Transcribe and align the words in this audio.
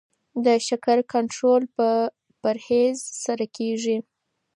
د 0.45 0.47
شکر 0.67 0.97
کنټرول 1.13 1.63
په 1.75 1.87
پرهیز 2.41 2.97
سره 3.25 3.45
کیږي. 3.57 3.97